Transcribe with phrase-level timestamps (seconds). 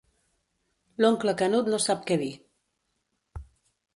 [1.03, 2.31] L'oncle Canut no sap què dir.